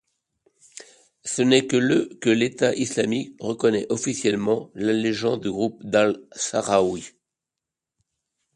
[1.25, 7.05] Ce n'est que le que l'État islamique reconnaît officiellement l'allégeance du groupe d'Al-Sahraoui.